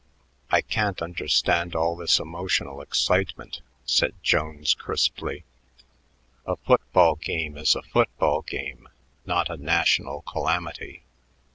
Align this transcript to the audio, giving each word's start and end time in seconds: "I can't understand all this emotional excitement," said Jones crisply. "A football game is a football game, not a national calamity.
"I 0.49 0.61
can't 0.61 0.99
understand 0.99 1.75
all 1.75 1.95
this 1.95 2.17
emotional 2.17 2.81
excitement," 2.81 3.61
said 3.85 4.15
Jones 4.23 4.73
crisply. 4.73 5.43
"A 6.47 6.55
football 6.55 7.17
game 7.17 7.55
is 7.55 7.75
a 7.75 7.83
football 7.83 8.41
game, 8.41 8.89
not 9.27 9.51
a 9.51 9.57
national 9.57 10.23
calamity. 10.23 11.03